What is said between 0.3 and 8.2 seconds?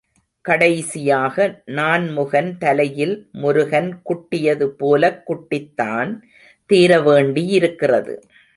கடைசியாக நான்முகன் தலையில் முருகன் குட்டியது போலக் குட்டித்தான் தீரவேண்டியிருக்கிறது!